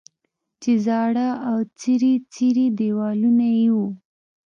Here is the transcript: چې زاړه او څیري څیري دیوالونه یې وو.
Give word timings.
چې 0.61 0.71
زاړه 0.85 1.27
او 1.49 1.57
څیري 1.79 2.13
څیري 2.33 2.67
دیوالونه 2.79 3.45
یې 3.57 3.67
وو. 3.75 3.87